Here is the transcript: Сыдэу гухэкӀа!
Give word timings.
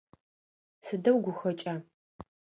Сыдэу 0.85 1.17
гухэкӀа! 1.23 1.73